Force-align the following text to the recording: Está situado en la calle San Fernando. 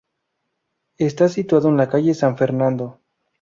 Está 0.97 1.29
situado 1.29 1.69
en 1.69 1.77
la 1.77 1.87
calle 1.87 2.15
San 2.15 2.35
Fernando. 2.35 2.97